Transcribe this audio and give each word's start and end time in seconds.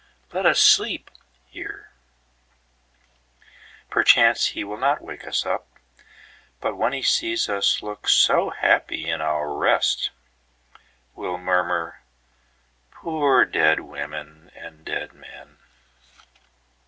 let 0.33 0.47
us 0.47 0.59
sleep 0.59 1.11
here'?"Perchance 3.91 4.47
He 4.47 4.63
will 4.63 4.79
not 4.79 5.03
wake 5.03 5.27
us 5.27 5.45
up, 5.45 5.67
but 6.59 6.73
whenHe 6.73 7.05
sees 7.05 7.47
us 7.47 7.83
look 7.83 8.09
so 8.09 8.49
happy 8.49 9.07
in 9.07 9.21
our 9.21 9.53
rest, 9.53 10.09
Will 11.13 11.37
murmur, 11.37 12.01
"Poor 12.89 13.45
dead 13.45 13.81
women 13.81 14.49
and 14.55 14.83
dead 14.83 15.13
men! 15.13 15.57